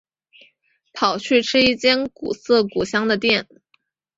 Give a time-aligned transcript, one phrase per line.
[0.93, 3.47] 跑去吃一间古色古香的店